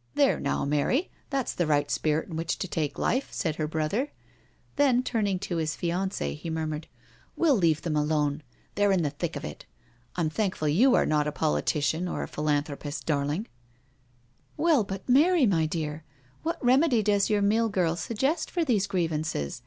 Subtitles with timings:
[0.20, 4.12] "There now, Mary, that's the right spirit in which to take life," said her brother.
[4.76, 6.86] Then turning to his fiancie he murmured,"
[7.38, 8.42] Well leave them alone—
[8.74, 9.64] they're in the thick of it.
[10.16, 13.48] I'm thankful you are not a politician or a philanthropist, darling I""
[14.62, 16.04] Well, but Mary, my dear,
[16.42, 19.58] what remedy does your mill girl suggest for these grievances?'